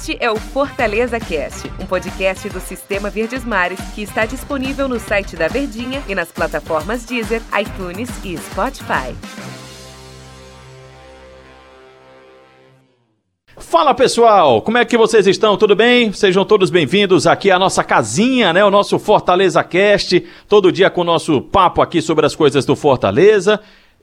[0.00, 4.98] Este é o Fortaleza Cast, um podcast do Sistema Verdes Mares que está disponível no
[4.98, 9.14] site da Verdinha e nas plataformas Deezer, iTunes e Spotify.
[13.58, 15.54] Fala pessoal, como é que vocês estão?
[15.58, 16.10] Tudo bem?
[16.14, 18.64] Sejam todos bem-vindos aqui à nossa casinha, né?
[18.64, 22.74] O nosso Fortaleza Cast, todo dia com o nosso papo aqui sobre as coisas do
[22.74, 23.60] Fortaleza.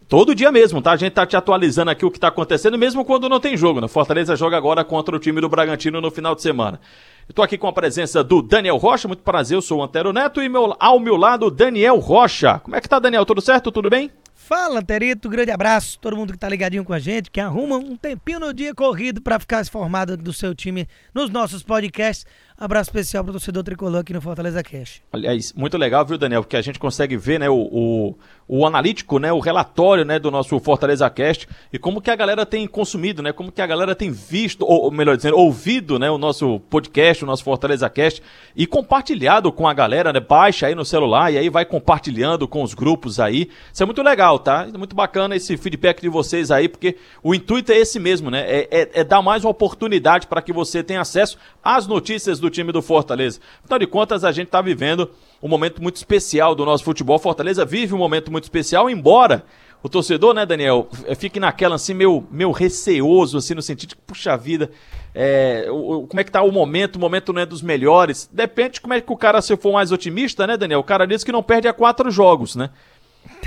[0.07, 0.93] Todo dia mesmo, tá?
[0.93, 3.81] A gente tá te atualizando aqui o que tá acontecendo, mesmo quando não tem jogo,
[3.81, 3.89] né?
[3.89, 6.79] Fortaleza joga agora contra o time do Bragantino no final de semana.
[7.27, 10.13] Eu tô aqui com a presença do Daniel Rocha, muito prazer, eu sou o Antero
[10.13, 12.57] Neto e meu, ao meu lado, Daniel Rocha.
[12.59, 13.25] Como é que tá, Daniel?
[13.25, 13.69] Tudo certo?
[13.69, 14.09] Tudo bem?
[14.33, 15.99] Fala, Terito, grande abraço.
[15.99, 19.21] Todo mundo que tá ligadinho com a gente, que arruma um tempinho no dia corrido
[19.21, 22.25] para ficar informado do seu time nos nossos podcasts.
[22.59, 25.03] Abraço especial pro torcedor tricolor aqui no Fortaleza Cash.
[25.13, 26.41] Aliás, muito legal, viu, Daniel?
[26.41, 28.15] Porque a gente consegue ver, né, o, o,
[28.47, 32.47] o, analítico, né, o relatório, né, do nosso Fortaleza Cast e como que a galera
[32.47, 36.17] tem consumido, né, como que a galera tem visto, ou melhor dizendo, ouvido, né, o
[36.17, 38.23] nosso podcast, o nosso Fortaleza Cast
[38.55, 42.63] e compartilhado com a galera, né, baixa aí no celular e aí vai compartilhando com
[42.63, 43.51] os grupos aí.
[43.71, 44.67] Isso é muito legal, tá?
[44.75, 48.39] Muito bacana esse feedback de vocês aí, porque o intuito é esse mesmo, né?
[48.47, 52.46] É, é, é dar mais uma oportunidade para que você tenha acesso às notícias do
[52.49, 53.39] do time do Fortaleza.
[53.63, 55.09] Afinal de contas, a gente está vivendo
[55.41, 57.19] um momento muito especial do nosso futebol.
[57.19, 59.45] Fortaleza vive um momento muito especial, embora
[59.83, 63.95] o torcedor, né, Daniel, eh, fique naquela assim, meio, meio receoso, assim, no sentido de,
[63.95, 64.71] puxa vida,
[65.13, 68.29] é, o, como é que tá o momento, o momento não é dos melhores.
[68.31, 70.79] Depende de como é que o cara, se for mais otimista, né, Daniel?
[70.79, 72.69] O cara diz que não perde a quatro jogos, né?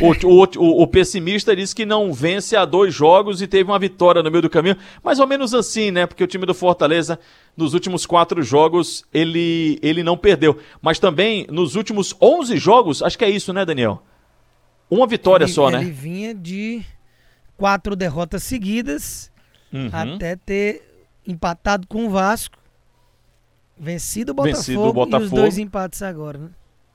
[0.01, 4.23] O, o, o, pessimista disse que não vence a dois jogos e teve uma vitória
[4.23, 4.77] no meio do caminho.
[5.03, 6.07] Mais ou menos assim, né?
[6.07, 7.19] Porque o time do Fortaleza,
[7.57, 10.59] nos últimos quatro jogos, ele, ele não perdeu.
[10.81, 14.03] Mas também, nos últimos 11 jogos, acho que é isso, né, Daniel?
[14.91, 15.83] Uma vitória ele, só, ele né?
[15.83, 16.83] Ele vinha de
[17.57, 19.31] quatro derrotas seguidas
[19.73, 19.91] uhum.
[19.93, 20.83] até ter
[21.27, 22.59] empatado com o Vasco,
[23.79, 25.23] vencido o Botafogo, vencido o Botafogo.
[25.23, 26.51] e os dois empates agora, né?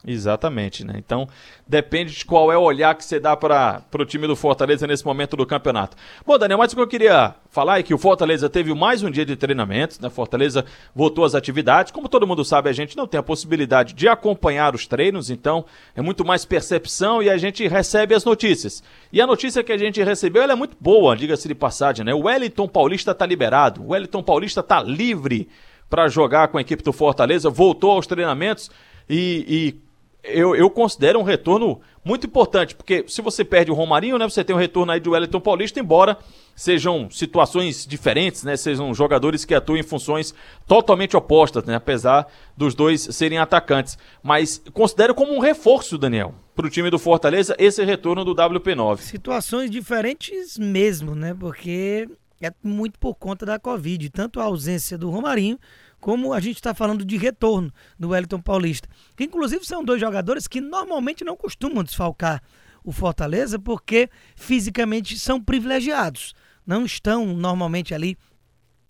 [0.08, 0.94] Exatamente, né?
[0.98, 1.28] Então
[1.68, 5.04] depende de qual é o olhar que você dá para o time do Fortaleza nesse
[5.04, 5.98] momento do campeonato.
[6.24, 9.10] Bom, Daniel, mas o que eu queria falar é que o Fortaleza teve mais um
[9.10, 10.10] dia de treinamento, né?
[10.12, 10.64] Fortaleza
[10.94, 11.92] voltou às atividades.
[11.92, 15.66] Como todo mundo sabe, a gente não tem a possibilidade de acompanhar os treinos, então
[15.96, 18.84] é muito mais percepção e a gente recebe as notícias.
[19.12, 22.14] E a notícia que a gente recebeu é muito boa, diga-se de passagem, né?
[22.14, 25.50] O Wellington Paulista está liberado, o Wellington Paulista está livre
[25.90, 28.70] para jogar com a equipe do Fortaleza, voltou aos treinamentos
[29.10, 29.85] e, e
[30.28, 34.44] eu, eu considero um retorno muito importante, porque se você perde o Romarinho, né, você
[34.44, 36.18] tem um retorno aí do Wellington Paulista, embora
[36.56, 40.34] sejam situações diferentes, né, sejam jogadores que atuam em funções
[40.68, 43.98] totalmente opostas, né, apesar dos dois serem atacantes.
[44.22, 49.00] Mas considero como um reforço, Daniel, para o time do Fortaleza, esse retorno do WP9.
[49.00, 52.08] Situações diferentes mesmo, né, porque
[52.42, 55.58] é muito por conta da Covid, tanto a ausência do Romarinho
[56.06, 58.88] como a gente está falando de retorno do Wellington Paulista.
[59.18, 62.44] Que inclusive são dois jogadores que normalmente não costumam desfalcar
[62.84, 66.36] o Fortaleza porque fisicamente são privilegiados.
[66.64, 68.16] Não estão normalmente ali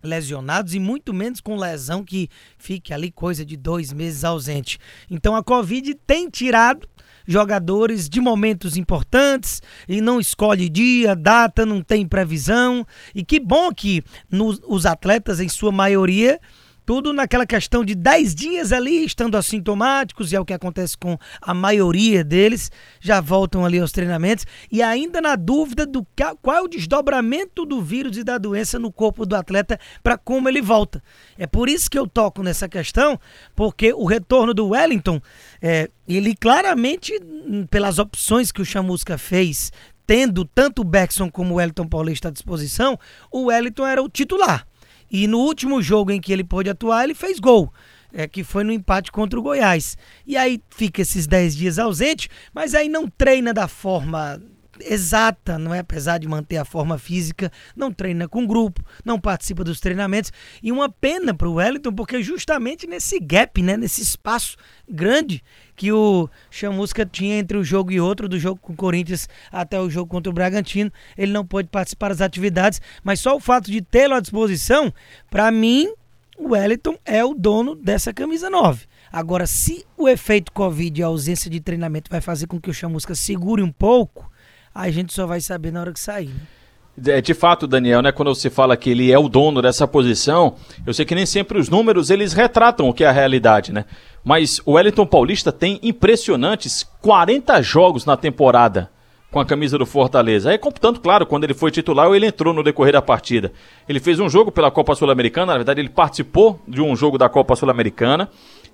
[0.03, 2.28] lesionados e muito menos com lesão que
[2.58, 4.78] fique ali coisa de dois meses ausente.
[5.09, 6.86] Então a Covid tem tirado
[7.26, 12.86] jogadores de momentos importantes e não escolhe dia, data, não tem previsão.
[13.16, 16.42] E que bom que nos, os atletas, em sua maioria,
[16.85, 21.18] tudo naquela questão de 10 dias ali, estando assintomáticos, e é o que acontece com
[21.41, 26.06] a maioria deles, já voltam ali aos treinamentos, e ainda na dúvida do
[26.41, 30.47] qual é o desdobramento do vírus e da doença no corpo do atleta para como
[30.47, 31.01] ele volta.
[31.38, 33.19] É por isso que eu toco nessa questão,
[33.56, 35.19] porque o retorno do Wellington,
[35.62, 39.72] é, ele claramente, hum, pelas opções que o Chamusca fez,
[40.06, 43.00] tendo tanto o Beckson como o Wellington Paulista à disposição,
[43.31, 44.67] o Wellington era o titular.
[45.09, 47.71] E no último jogo em que ele pôde atuar, ele fez gol.
[48.13, 49.97] É, que foi no empate contra o Goiás.
[50.25, 54.41] E aí fica esses 10 dias ausente, mas aí não treina da forma
[54.80, 55.80] exata, não é?
[55.80, 60.31] Apesar de manter a forma física, não treina com grupo, não participa dos treinamentos.
[60.62, 64.58] E uma pena para o Wellington, porque justamente nesse gap, né, nesse espaço
[64.88, 65.44] grande
[65.76, 69.79] que o Chamusca tinha entre o jogo e outro, do jogo com o Corinthians até
[69.79, 70.91] o jogo contra o Bragantino.
[71.17, 74.94] Ele não pôde participar das atividades, mas só o fato de tê-lo à disposição,
[75.29, 75.91] para mim,
[76.38, 78.85] o Wellington é o dono dessa camisa 9.
[79.11, 82.73] Agora, se o efeito Covid e a ausência de treinamento vai fazer com que o
[82.73, 84.29] Chamusca segure um pouco,
[84.75, 86.27] a gente só vai saber na hora que sair.
[86.27, 87.16] Né?
[87.17, 90.55] É, de fato, Daniel, né, quando você fala que ele é o dono dessa posição,
[90.85, 93.85] eu sei que nem sempre os números eles retratam o que é a realidade, né?
[94.23, 98.89] Mas o Wellington Paulista tem impressionantes 40 jogos na temporada
[99.31, 100.49] com a camisa do Fortaleza.
[100.49, 103.51] Aí, tanto claro, quando ele foi titular, ele entrou no decorrer da partida.
[103.87, 107.27] Ele fez um jogo pela Copa Sul-Americana, na verdade, ele participou de um jogo da
[107.27, 108.29] Copa Sul-Americana.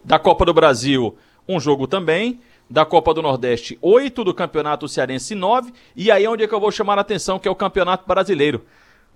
[0.05, 1.15] Da Copa do Brasil,
[1.47, 2.39] um jogo também.
[2.71, 4.23] Da Copa do Nordeste, oito.
[4.23, 5.73] Do Campeonato Cearense, nove.
[5.93, 8.07] E aí é onde é que eu vou chamar a atenção, que é o Campeonato
[8.07, 8.63] Brasileiro.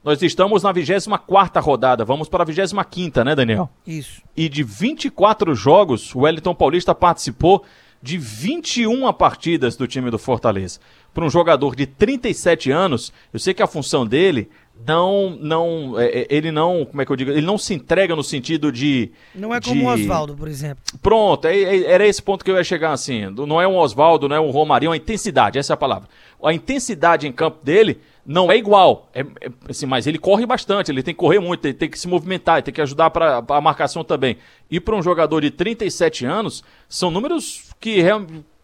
[0.04, 3.70] Nós estamos na 24 rodada, vamos para a 25, né, Daniel?
[3.88, 4.22] Isso.
[4.36, 7.64] E de 24 jogos, o Wellington Paulista participou
[8.02, 10.80] de 21 partidas do time do Fortaleza.
[11.14, 14.50] Para um jogador de 37 anos, eu sei que a função dele
[14.86, 18.16] não, não, é, é, ele não, como é que eu digo, ele não se entrega
[18.16, 19.12] no sentido de...
[19.34, 19.70] Não é de...
[19.70, 20.84] como o Oswaldo, por exemplo.
[21.02, 24.28] Pronto, é, é, era esse ponto que eu ia chegar assim, não é um Oswaldo,
[24.28, 26.10] não é um Romarinho, a intensidade, essa é a palavra.
[26.44, 29.26] A intensidade em campo dele não é igual, é,
[29.70, 32.58] assim, mas ele corre bastante, ele tem que correr muito, ele tem que se movimentar,
[32.58, 34.38] ele tem que ajudar para a marcação também.
[34.70, 38.02] E para um jogador de 37 anos, são números que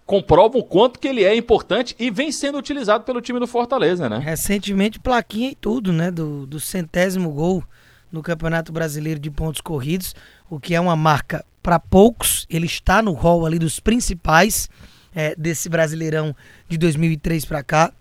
[0.05, 4.09] comprovam o quanto que ele é importante e vem sendo utilizado pelo time do Fortaleza,
[4.09, 4.17] né?
[4.17, 6.11] Recentemente, plaquinha e tudo, né?
[6.11, 7.63] Do, do centésimo gol
[8.11, 10.13] no Campeonato Brasileiro de Pontos Corridos,
[10.49, 12.45] o que é uma marca para poucos.
[12.49, 14.69] Ele está no rol ali dos principais
[15.15, 16.35] é, desse Brasileirão
[16.67, 17.93] de 2003 para cá.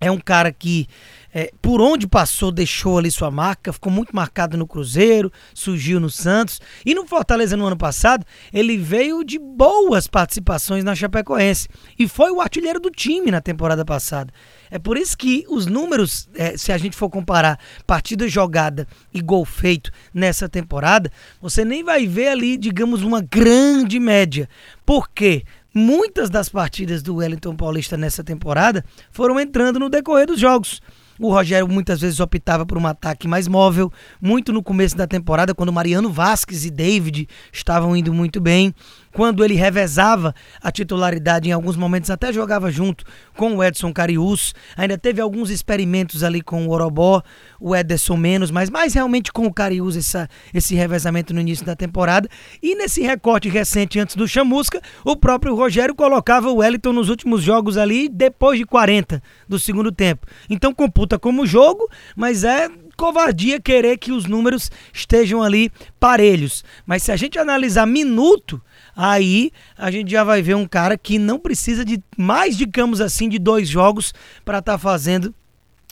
[0.00, 0.88] É um cara que,
[1.32, 6.10] é, por onde passou, deixou ali sua marca, ficou muito marcado no Cruzeiro, surgiu no
[6.10, 6.60] Santos.
[6.84, 11.68] E no Fortaleza no ano passado, ele veio de boas participações na Chapecoense.
[11.98, 14.32] E foi o artilheiro do time na temporada passada.
[14.70, 19.20] É por isso que os números, é, se a gente for comparar partida jogada e
[19.20, 24.48] gol feito nessa temporada, você nem vai ver ali, digamos, uma grande média.
[24.84, 25.44] Por quê?
[25.74, 30.80] Muitas das partidas do Wellington Paulista nessa temporada foram entrando no decorrer dos jogos.
[31.18, 35.54] O Rogério muitas vezes optava por um ataque mais móvel, muito no começo da temporada,
[35.54, 38.74] quando Mariano Vasquez e David estavam indo muito bem
[39.14, 43.04] quando ele revezava a titularidade em alguns momentos, até jogava junto
[43.36, 44.52] com o Edson Carius.
[44.76, 47.22] Ainda teve alguns experimentos ali com o Orobó,
[47.60, 51.76] o Ederson menos, mas mais realmente com o Carius essa, esse revezamento no início da
[51.76, 52.28] temporada.
[52.60, 57.40] E nesse recorte recente antes do Chamusca, o próprio Rogério colocava o Wellington nos últimos
[57.40, 60.26] jogos ali depois de 40 do segundo tempo.
[60.50, 65.70] Então computa como jogo, mas é covardia querer que os números estejam ali
[66.00, 66.64] parelhos.
[66.86, 68.60] Mas se a gente analisar minuto,
[68.96, 73.28] aí a gente já vai ver um cara que não precisa de mais, digamos assim,
[73.28, 74.14] de dois jogos
[74.44, 75.34] para estar tá fazendo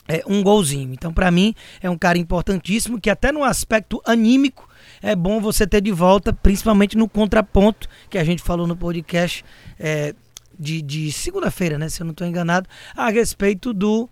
[0.07, 0.91] é, um golzinho.
[0.93, 4.67] Então, para mim, é um cara importantíssimo que até no aspecto anímico
[5.01, 9.45] é bom você ter de volta, principalmente no contraponto que a gente falou no podcast
[9.79, 10.15] é,
[10.57, 11.89] de, de segunda-feira, né?
[11.89, 14.09] Se eu não estou enganado, a respeito do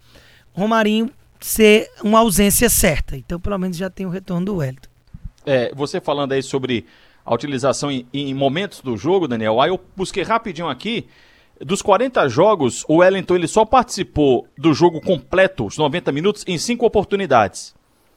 [0.54, 1.10] Romarinho
[1.40, 3.18] ser uma ausência certa.
[3.18, 4.90] Então, pelo menos já tem o retorno do Wellington.
[5.46, 6.86] É, você falando aí sobre
[7.26, 9.60] a utilização em, em, momentos do jogo, Daniel.
[9.60, 11.08] Aí eu busquei rapidinho aqui.
[11.60, 16.58] Dos 40 jogos, o Wellington ele só participou do jogo completo, os 90 minutos, em
[16.58, 17.76] cinco oportunidades.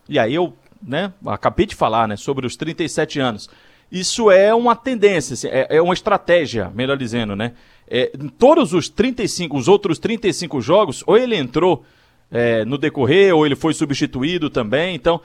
[0.09, 3.51] E aí eu, né, acabei de falar, né, sobre os 37 anos.
[3.93, 7.53] Isso é uma tendência, assim, é, é, uma estratégia, melhor dizendo, né?
[7.87, 11.85] É, em todos os 35, os outros 35 jogos, ou ele entrou
[12.35, 14.97] é, no decorrer, ou ele foi substituído também.
[14.97, 15.21] Então,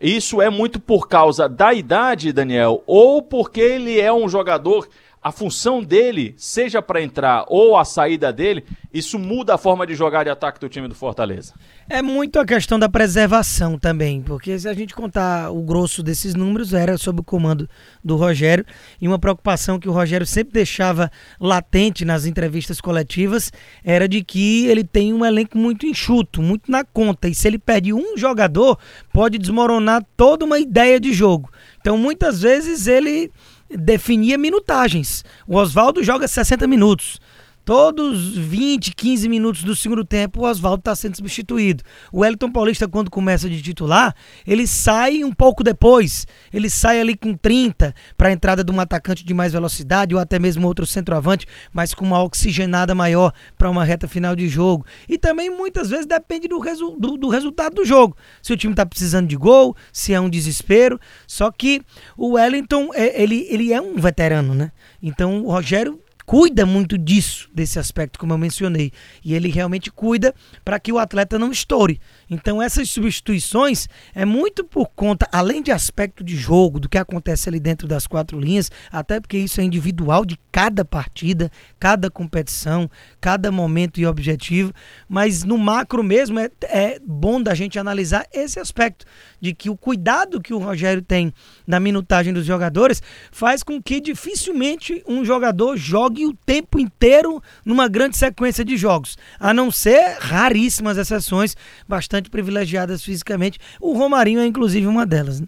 [0.00, 4.88] isso é muito por causa da idade, Daniel, ou porque ele é um jogador,
[5.26, 8.64] a função dele, seja para entrar ou a saída dele,
[8.94, 11.52] isso muda a forma de jogar de ataque do time do Fortaleza.
[11.88, 16.36] É muito a questão da preservação também, porque se a gente contar o grosso desses
[16.36, 17.68] números, era sob o comando
[18.04, 18.64] do Rogério,
[19.00, 23.52] e uma preocupação que o Rogério sempre deixava latente nas entrevistas coletivas
[23.82, 27.58] era de que ele tem um elenco muito enxuto, muito na conta, e se ele
[27.58, 28.78] perde um jogador,
[29.12, 31.50] pode desmoronar toda uma ideia de jogo.
[31.80, 33.32] Então, muitas vezes ele
[33.70, 35.24] definia minutagens.
[35.46, 37.20] O Oswaldo joga 60 minutos.
[37.66, 41.82] Todos 20, 15 minutos do segundo tempo, o Oswaldo está sendo substituído.
[42.12, 44.14] O Wellington Paulista, quando começa de titular,
[44.46, 46.28] ele sai um pouco depois.
[46.52, 50.20] Ele sai ali com 30 para a entrada de um atacante de mais velocidade ou
[50.20, 54.86] até mesmo outro centroavante, mas com uma oxigenada maior para uma reta final de jogo.
[55.08, 58.16] E também muitas vezes depende do, resu do, do resultado do jogo.
[58.40, 61.00] Se o time está precisando de gol, se é um desespero.
[61.26, 61.82] Só que
[62.16, 64.70] o Wellington, é, ele, ele é um veterano, né?
[65.02, 68.92] Então o Rogério cuida muito disso, desse aspecto, como eu mencionei.
[69.24, 72.00] E ele realmente cuida para que o atleta não estoure.
[72.28, 77.48] Então, essas substituições é muito por conta, além de aspecto de jogo, do que acontece
[77.48, 82.90] ali dentro das quatro linhas, até porque isso é individual de cada partida, cada competição,
[83.20, 84.72] cada momento e objetivo.
[85.08, 89.06] Mas no macro mesmo, é, é bom da gente analisar esse aspecto
[89.40, 91.32] de que o cuidado que o Rogério tem
[91.66, 97.42] na minutagem dos jogadores faz com que dificilmente um jogador jogue jogue o tempo inteiro
[97.64, 99.18] numa grande sequência de jogos.
[99.38, 101.54] A não ser raríssimas exceções,
[101.86, 103.58] bastante privilegiadas fisicamente.
[103.80, 105.40] O Romarinho é inclusive uma delas.
[105.40, 105.46] Né?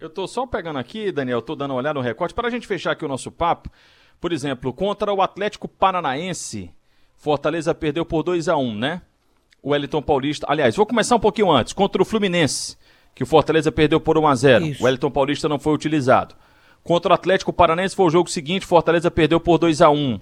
[0.00, 2.66] Eu tô só pegando aqui, Daniel, tô dando uma olhada no recorte, para a gente
[2.66, 3.70] fechar aqui o nosso papo.
[4.20, 6.70] Por exemplo, contra o Atlético Paranaense,
[7.16, 9.02] Fortaleza perdeu por 2 a 1 né?
[9.62, 10.46] O Wellington Paulista.
[10.48, 11.72] Aliás, vou começar um pouquinho antes.
[11.72, 12.76] Contra o Fluminense,
[13.14, 16.34] que o Fortaleza perdeu por 1 a 0 O Wellington Paulista não foi utilizado.
[16.82, 20.20] Contra o Atlético Paranaense foi o jogo seguinte, Fortaleza perdeu por 2 a 1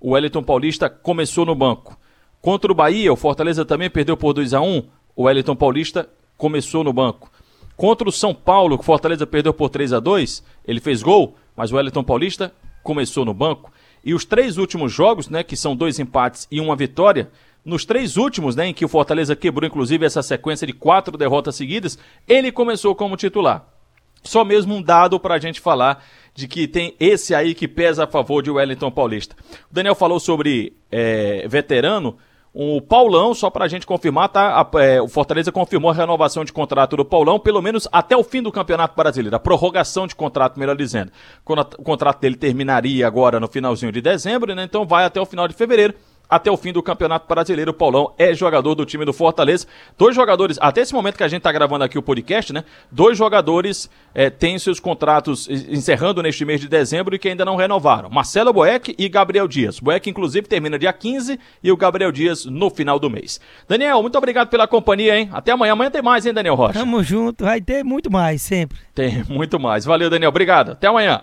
[0.00, 1.98] O Wellington Paulista começou no banco.
[2.40, 4.82] Contra o Bahia, o Fortaleza também perdeu por 2 a 1
[5.14, 7.30] O Wellington Paulista começou no banco.
[7.76, 11.72] Contra o São Paulo, o Fortaleza perdeu por 3 a 2 ele fez gol, mas
[11.72, 13.72] o Wellington Paulista começou no banco.
[14.04, 17.28] E os três últimos jogos, né, que são dois empates e uma vitória,
[17.64, 21.56] nos três últimos, né, em que o Fortaleza quebrou inclusive essa sequência de quatro derrotas
[21.56, 21.98] seguidas,
[22.28, 23.75] ele começou como titular.
[24.22, 26.04] Só mesmo um dado para a gente falar
[26.34, 29.34] de que tem esse aí que pesa a favor de Wellington Paulista.
[29.70, 32.18] O Daniel falou sobre é, veterano.
[32.52, 34.60] O Paulão, só para a gente confirmar, tá?
[34.60, 38.22] A, é, o Fortaleza confirmou a renovação de contrato do Paulão, pelo menos até o
[38.22, 41.12] fim do Campeonato Brasileiro, a prorrogação de contrato, melhor dizendo.
[41.44, 44.64] O contrato dele terminaria agora no finalzinho de dezembro, né?
[44.64, 45.94] Então vai até o final de fevereiro
[46.28, 47.70] até o fim do Campeonato Brasileiro.
[47.70, 49.66] O Paulão é jogador do time do Fortaleza.
[49.96, 52.64] Dois jogadores, até esse momento que a gente está gravando aqui o podcast, né?
[52.90, 57.56] Dois jogadores é, têm seus contratos encerrando neste mês de dezembro e que ainda não
[57.56, 58.10] renovaram.
[58.10, 59.80] Marcelo Boeck e Gabriel Dias.
[59.80, 63.40] Boeck, inclusive, termina dia 15 e o Gabriel Dias no final do mês.
[63.68, 65.30] Daniel, muito obrigado pela companhia, hein?
[65.32, 65.72] Até amanhã.
[65.72, 66.78] Amanhã tem mais, hein, Daniel Rocha?
[66.78, 67.44] Tamo junto.
[67.44, 68.78] Vai ter muito mais, sempre.
[68.94, 69.84] Tem muito mais.
[69.84, 70.30] Valeu, Daniel.
[70.30, 70.72] Obrigado.
[70.72, 71.22] Até amanhã.